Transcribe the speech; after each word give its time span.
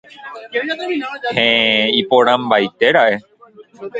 Heẽ... 1.41 1.87
iporãmbaite 2.01 2.87
ra'e. 2.95 3.15